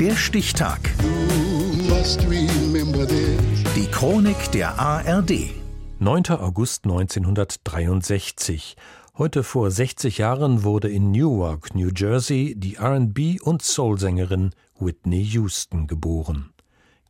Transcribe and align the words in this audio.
Der 0.00 0.14
Stichtag. 0.14 0.78
Die 3.74 3.86
Chronik 3.90 4.52
der 4.52 4.78
ARD. 4.78 5.50
9. 5.98 6.26
August 6.38 6.84
1963. 6.84 8.76
Heute 9.16 9.42
vor 9.42 9.72
60 9.72 10.18
Jahren 10.18 10.62
wurde 10.62 10.88
in 10.88 11.10
Newark, 11.10 11.74
New 11.74 11.90
Jersey, 11.92 12.54
die 12.56 12.78
RB- 12.78 13.42
und 13.42 13.62
Soul-Sängerin 13.62 14.50
Whitney 14.78 15.22
Houston 15.22 15.88
geboren. 15.88 16.52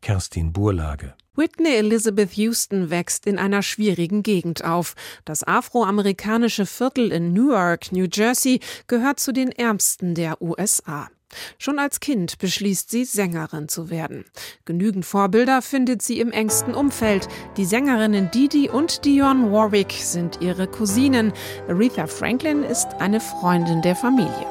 Kerstin 0.00 0.54
Burlage. 0.54 1.12
Whitney 1.36 1.74
Elizabeth 1.76 2.32
Houston 2.38 2.88
wächst 2.88 3.26
in 3.26 3.38
einer 3.38 3.62
schwierigen 3.62 4.22
Gegend 4.22 4.64
auf. 4.64 4.94
Das 5.26 5.44
afroamerikanische 5.44 6.64
Viertel 6.64 7.12
in 7.12 7.34
Newark, 7.34 7.92
New 7.92 8.06
Jersey, 8.10 8.60
gehört 8.86 9.20
zu 9.20 9.32
den 9.32 9.52
ärmsten 9.52 10.14
der 10.14 10.40
USA. 10.40 11.10
Schon 11.58 11.78
als 11.78 12.00
Kind 12.00 12.38
beschließt 12.38 12.90
sie, 12.90 13.04
Sängerin 13.04 13.68
zu 13.68 13.90
werden. 13.90 14.24
Genügend 14.64 15.04
Vorbilder 15.04 15.62
findet 15.62 16.02
sie 16.02 16.20
im 16.20 16.32
engsten 16.32 16.74
Umfeld. 16.74 17.28
Die 17.56 17.64
Sängerinnen 17.64 18.30
Didi 18.30 18.68
und 18.68 19.04
Dionne 19.04 19.52
Warwick 19.52 19.92
sind 19.92 20.40
ihre 20.40 20.66
Cousinen. 20.66 21.32
Aretha 21.68 22.06
Franklin 22.06 22.62
ist 22.62 22.88
eine 23.00 23.20
Freundin 23.20 23.82
der 23.82 23.96
Familie. 23.96 24.46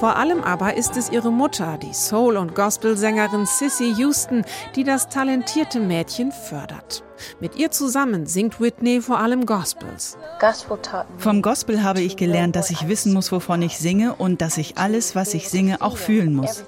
Vor 0.00 0.16
allem 0.16 0.42
aber 0.42 0.78
ist 0.78 0.96
es 0.96 1.10
ihre 1.10 1.30
Mutter, 1.30 1.76
die 1.76 1.92
Soul- 1.92 2.38
und 2.38 2.54
Gospelsängerin 2.54 3.44
Sissy 3.44 3.92
Houston, 3.98 4.46
die 4.74 4.82
das 4.82 5.10
talentierte 5.10 5.78
Mädchen 5.78 6.32
fördert. 6.32 7.04
Mit 7.38 7.56
ihr 7.56 7.70
zusammen 7.70 8.24
singt 8.24 8.62
Whitney 8.62 9.02
vor 9.02 9.18
allem 9.18 9.44
Gospels. 9.44 10.16
Vom 11.18 11.42
Gospel 11.42 11.82
habe 11.82 12.00
ich 12.00 12.16
gelernt, 12.16 12.56
dass 12.56 12.70
ich 12.70 12.88
wissen 12.88 13.12
muss, 13.12 13.30
wovon 13.30 13.60
ich 13.60 13.76
singe 13.76 14.14
und 14.14 14.40
dass 14.40 14.56
ich 14.56 14.78
alles, 14.78 15.14
was 15.14 15.34
ich 15.34 15.50
singe, 15.50 15.82
auch 15.82 15.98
fühlen 15.98 16.34
muss. 16.34 16.64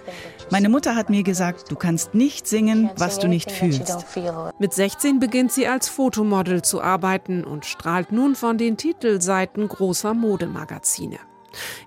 Meine 0.51 0.69
Mutter 0.69 0.95
hat 0.95 1.09
mir 1.09 1.23
gesagt, 1.23 1.71
du 1.71 1.77
kannst 1.77 2.15
nicht 2.15 2.47
singen, 2.47 2.91
was 2.99 3.19
du 3.19 3.29
nicht 3.29 3.51
fühlst. 3.51 4.05
Mit 4.59 4.75
16 4.75 5.21
beginnt 5.21 5.53
sie 5.53 5.67
als 5.67 5.89
Fotomodel 5.89 6.61
zu 6.61 6.83
arbeiten 6.83 7.45
und 7.45 7.65
strahlt 7.65 8.13
nun 8.13 8.35
von 8.35 8.59
den 8.59 8.77
Titelseiten 8.77 9.69
großer 9.69 10.13
Modemagazine. 10.13 11.19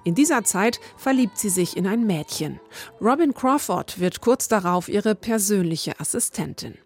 In 0.03 0.15
dieser 0.15 0.43
Zeit 0.43 0.79
verliebt 0.97 1.37
sie 1.37 1.49
sich 1.49 1.77
in 1.77 1.87
ein 1.87 2.05
Mädchen. 2.05 2.59
Robin 3.01 3.33
Crawford 3.33 3.99
wird 3.99 4.21
kurz 4.21 4.47
darauf 4.47 4.89
ihre 4.89 5.15
persönliche 5.15 5.99
Assistentin. 5.99 6.77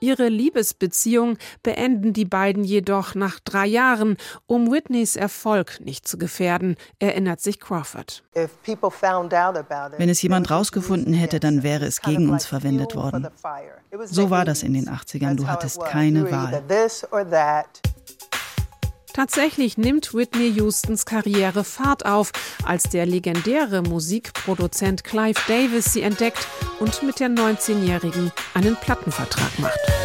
Ihre 0.00 0.28
Liebesbeziehung 0.28 1.38
beenden 1.62 2.12
die 2.12 2.24
beiden 2.24 2.64
jedoch 2.64 3.14
nach 3.14 3.40
drei 3.40 3.66
Jahren, 3.66 4.16
um 4.46 4.70
Whitneys 4.70 5.16
Erfolg 5.16 5.80
nicht 5.80 6.06
zu 6.06 6.18
gefährden, 6.18 6.76
erinnert 6.98 7.40
sich 7.40 7.60
Crawford. 7.60 8.22
Wenn 8.34 10.08
es 10.08 10.22
jemand 10.22 10.50
rausgefunden 10.50 11.12
hätte, 11.14 11.40
dann 11.40 11.62
wäre 11.62 11.86
es 11.86 12.00
gegen 12.00 12.30
uns 12.30 12.46
verwendet 12.46 12.94
worden. 12.94 13.28
So 14.04 14.30
war 14.30 14.44
das 14.44 14.62
in 14.62 14.74
den 14.74 14.88
80ern. 14.88 15.34
Du 15.34 15.46
hattest 15.46 15.80
keine 15.84 16.30
Wahl. 16.30 16.62
Tatsächlich 19.18 19.76
nimmt 19.76 20.14
Whitney 20.14 20.54
Houstons 20.60 21.04
Karriere 21.04 21.64
Fahrt 21.64 22.06
auf, 22.06 22.30
als 22.64 22.84
der 22.84 23.04
legendäre 23.04 23.82
Musikproduzent 23.82 25.02
Clive 25.02 25.40
Davis 25.48 25.92
sie 25.92 26.02
entdeckt 26.02 26.46
und 26.78 27.02
mit 27.02 27.18
der 27.18 27.28
19-Jährigen 27.28 28.30
einen 28.54 28.76
Plattenvertrag 28.76 29.58
macht. 29.58 29.97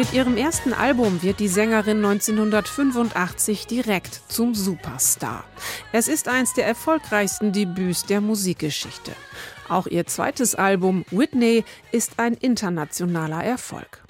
Mit 0.00 0.14
ihrem 0.14 0.38
ersten 0.38 0.72
Album 0.72 1.22
wird 1.22 1.40
die 1.40 1.48
Sängerin 1.48 2.02
1985 2.02 3.66
direkt 3.66 4.22
zum 4.28 4.54
Superstar. 4.54 5.44
Es 5.92 6.08
ist 6.08 6.26
eins 6.26 6.54
der 6.54 6.66
erfolgreichsten 6.66 7.52
Debüts 7.52 8.06
der 8.06 8.22
Musikgeschichte. 8.22 9.12
Auch 9.68 9.86
ihr 9.86 10.06
zweites 10.06 10.54
Album 10.54 11.04
Whitney 11.10 11.64
ist 11.92 12.12
ein 12.16 12.32
internationaler 12.32 13.44
Erfolg. 13.44 14.02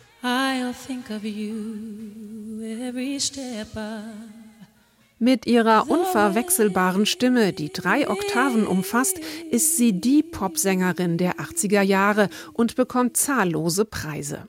Mit 5.19 5.47
ihrer 5.47 5.91
unverwechselbaren 5.91 7.04
Stimme, 7.04 7.53
die 7.53 7.72
drei 7.72 8.09
Oktaven 8.09 8.64
umfasst, 8.64 9.19
ist 9.50 9.76
sie 9.76 10.00
die 10.00 10.22
Popsängerin 10.22 11.19
der 11.19 11.41
80er 11.41 11.82
Jahre 11.82 12.28
und 12.53 12.76
bekommt 12.76 13.16
zahllose 13.16 13.84
Preise. 13.84 14.47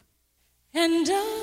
Doch 0.73 1.40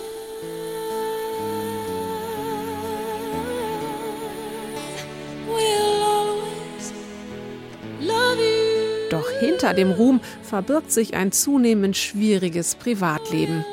hinter 9.49 9.73
dem 9.73 9.91
Ruhm 9.91 10.21
verbirgt 10.43 10.93
sich 10.93 11.15
ein 11.15 11.33
zunehmend 11.33 11.97
schwieriges 11.97 12.75
Privatleben. 12.75 13.65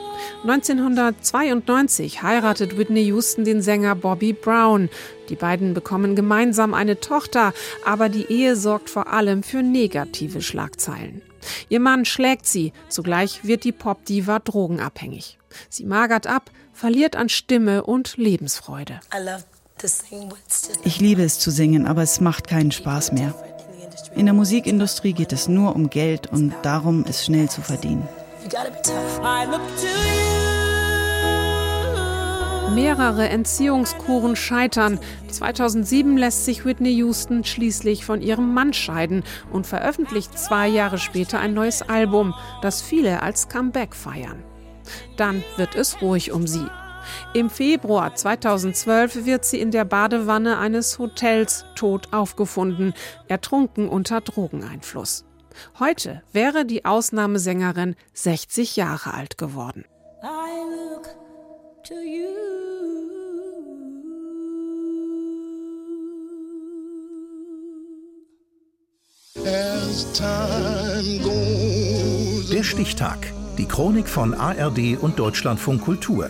1992 0.44 2.24
heiratet 2.24 2.78
Whitney 2.78 3.04
Houston 3.08 3.44
den 3.44 3.62
Sänger 3.62 3.96
Bobby 3.96 4.32
Brown. 4.32 4.90
Die 5.30 5.36
beiden 5.36 5.74
bekommen 5.74 6.16
gemeinsam 6.16 6.74
eine 6.74 7.00
Tochter, 7.02 7.54
aber 7.84 8.08
die 8.08 8.32
Ehe 8.32 8.56
sorgt 8.56 8.90
vor 8.90 9.12
allem 9.12 9.44
für 9.44 9.64
negative 9.64 10.42
Schlagzeilen. 10.42 11.22
Ihr 11.68 11.82
Mann 11.82 12.06
schlägt 12.06 12.46
sie, 12.46 12.72
zugleich 12.88 13.44
wird 13.44 13.66
die 13.66 13.74
Popdiva 13.74 14.40
drogenabhängig. 14.40 15.38
Sie 15.70 15.86
magert 15.86 16.26
ab, 16.26 16.52
verliert 16.74 17.18
an 17.18 17.28
Stimme 17.28 17.84
und 17.84 18.16
Lebensfreude. 18.16 19.02
Ich 20.86 21.00
liebe 21.02 21.24
es 21.24 21.40
zu 21.40 21.52
singen, 21.52 21.86
aber 21.86 22.02
es 22.02 22.22
macht 22.22 22.48
keinen 22.48 22.72
Spaß 22.72 23.12
mehr. 23.12 23.36
In 24.16 24.26
der 24.26 24.34
Musikindustrie 24.34 25.14
geht 25.14 25.34
es 25.34 25.48
nur 25.48 25.76
um 25.76 25.90
Geld 25.90 26.28
und 26.32 26.54
darum, 26.62 27.06
es 27.08 27.26
schnell 27.26 27.50
zu 27.50 27.62
verdienen. 27.62 28.08
Mehrere 32.74 33.30
Entziehungskuren 33.30 34.36
scheitern. 34.36 35.00
2007 35.30 36.18
lässt 36.18 36.46
sich 36.46 36.66
Whitney 36.66 36.92
Houston 36.96 37.44
schließlich 37.44 38.06
von 38.06 38.22
ihrem 38.22 38.54
Mann 38.54 38.74
scheiden 38.74 39.24
und 39.52 39.66
veröffentlicht 39.66 40.38
zwei 40.38 40.68
Jahre 40.68 40.98
später 40.98 41.40
ein 41.40 41.54
neues 41.54 41.82
Album, 41.82 42.34
das 42.62 42.82
viele 42.82 43.24
als 43.24 43.48
Comeback 43.48 43.96
feiern. 43.96 44.44
Dann 45.16 45.44
wird 45.58 45.76
es 45.76 46.02
ruhig 46.02 46.32
um 46.32 46.48
sie. 46.48 46.68
Im 47.34 47.50
Februar 47.50 48.16
2012 48.16 49.26
wird 49.26 49.46
sie 49.46 49.60
in 49.60 49.72
der 49.72 49.86
Badewanne 49.86 50.58
eines 50.58 51.00
Hotels 51.00 51.66
tot 51.76 52.10
aufgefunden, 52.12 52.94
ertrunken 53.28 53.90
unter 53.90 54.22
Drogeneinfluss. 54.22 55.26
Heute 55.80 56.22
wäre 56.34 56.66
die 56.66 56.86
Ausnahmesängerin 56.86 57.96
60 58.14 58.76
Jahre 58.76 59.14
alt 59.14 59.38
geworden. 59.38 59.86
Der 72.52 72.64
Stichtag. 72.64 73.34
Die 73.58 73.66
Chronik 73.66 74.08
von 74.08 74.34
ARD 74.34 74.98
und 75.00 75.20
Deutschlandfunk 75.20 75.82
Kultur. 75.84 76.30